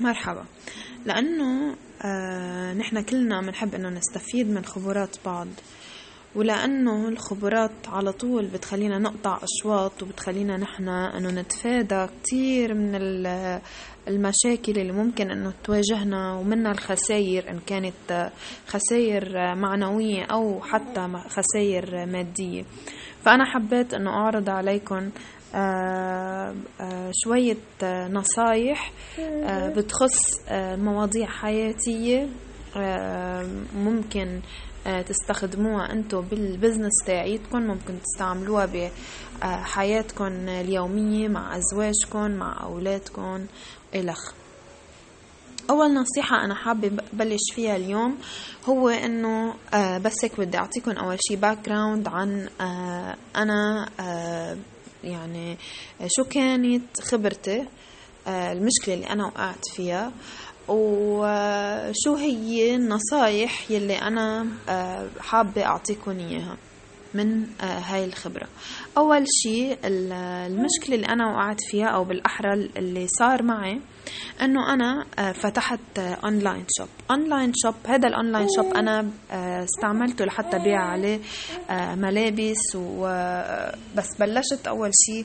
[0.00, 0.44] مرحبا.
[1.06, 5.46] لأنه آه نحن كلنا بنحب إنه نستفيد من خبرات بعض
[6.34, 12.94] ولأنه الخبرات على طول بتخلينا نقطع أشواط وبتخلينا نحن إنه نتفادى كتير من
[14.08, 18.30] المشاكل اللي ممكن إنه تواجهنا ومنها الخسائر إن كانت
[18.68, 22.64] خسائر معنوية أو حتى خسائر مادية.
[23.24, 25.10] فأنا حبيت إنه أعرض عليكم
[25.54, 27.56] آه، آه، شوية
[28.08, 30.12] نصايح آه، بتخص
[30.52, 32.28] مواضيع حياتية
[33.74, 34.40] ممكن
[35.06, 38.66] تستخدموها أنتم بال business تاعيتكم ممكن تستعملوها
[39.42, 43.46] بحياتكم اليومية مع أزواجكم مع أولادكم
[43.94, 44.32] إلخ
[45.70, 48.18] أول نصيحة أنا حابة بلش فيها اليوم
[48.68, 49.54] هو إنه
[49.98, 52.48] بس هيك بدي أعطيكم أول شي background عن
[53.36, 53.88] أنا
[55.04, 55.56] يعني
[56.06, 57.64] شو كانت خبرتي؟
[58.26, 60.12] آه، المشكلة اللي أنا وقعت فيها
[60.68, 66.56] وشو هي النصايح يلي أنا آه، حابة أعطيكم إياها؟
[67.16, 68.46] من آه، هاي الخبرة.
[68.98, 73.80] أول شيء المشكلة اللي أنا وقعت فيها أو بالأحرى اللي صار معي
[74.42, 80.24] أنه أنا آه، فتحت online shop online shop هذا ال online shop أنا آه، استعملته
[80.24, 81.20] لحتى بيع عليه
[81.70, 85.24] ملابس وبس بلشت أول شيء